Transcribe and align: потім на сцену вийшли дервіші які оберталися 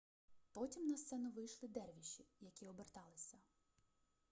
потім 0.51 0.87
на 0.87 0.97
сцену 0.97 1.29
вийшли 1.31 1.69
дервіші 1.69 2.25
які 2.41 2.67
оберталися 2.67 3.37